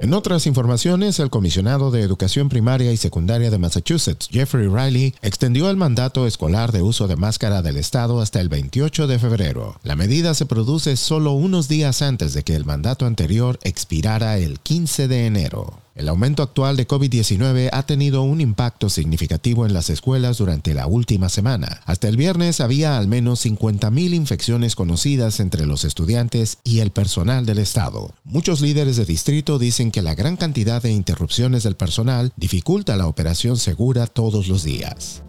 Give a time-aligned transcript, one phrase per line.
[0.00, 5.68] En otras informaciones, el comisionado de Educación Primaria y Secundaria de Massachusetts, Jeffrey Riley, extendió
[5.68, 9.78] el mandato escolar de uso de máscara del Estado hasta el 28 de febrero.
[9.82, 14.60] La medida se produce solo unos días antes de que el mandato anterior expirara el
[14.60, 15.80] 15 de enero.
[15.98, 20.86] El aumento actual de COVID-19 ha tenido un impacto significativo en las escuelas durante la
[20.86, 21.80] última semana.
[21.86, 27.46] Hasta el viernes había al menos 50.000 infecciones conocidas entre los estudiantes y el personal
[27.46, 28.14] del Estado.
[28.22, 33.08] Muchos líderes de distrito dicen que la gran cantidad de interrupciones del personal dificulta la
[33.08, 35.24] operación segura todos los días.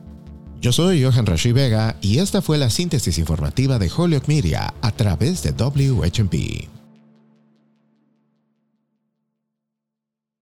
[0.62, 4.92] Yo soy Johan Rashi Vega y esta fue la síntesis informativa de Holyoke Media a
[4.92, 6.79] través de WHMP.